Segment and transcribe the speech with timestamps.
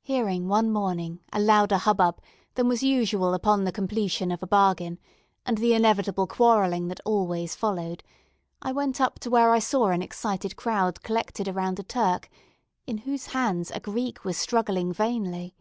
[0.00, 2.22] Hearing one morning a louder hubbub
[2.54, 4.98] than was usual upon the completion of a bargain,
[5.44, 8.02] and the inevitable quarrelling that always followed,
[8.62, 12.30] I went up to where I saw an excited crowd collected around a Turk,
[12.86, 15.54] in whose hands a Greek was struggling vainly.